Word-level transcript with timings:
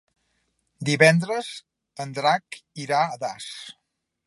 Divendres 0.89 1.51
en 2.05 2.15
Drac 2.21 2.59
irà 2.87 3.05
a 3.11 3.21
Das. 3.27 3.49